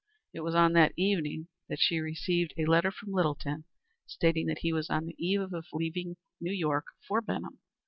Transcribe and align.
It 0.33 0.39
was 0.39 0.55
on 0.55 0.73
that 0.73 0.93
evening 0.97 1.47
that 1.69 1.77
she 1.79 1.99
received 1.99 2.55
a 2.57 2.65
letter 2.65 2.89
from 2.89 3.11
Littleton, 3.11 3.65
stating 4.07 4.47
that 4.47 4.61
he 4.63 4.73
was 4.73 4.89
on 4.89 5.05
the 5.05 5.15
eve 5.19 5.53
of 5.53 5.67
leaving 5.71 6.17
New 6.39 6.51
York 6.51 6.85
for 7.07 7.21
Benham. 7.21 7.59